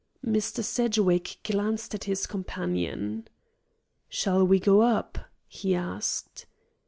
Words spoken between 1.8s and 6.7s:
at his companion. "Shall we go up?" he asked.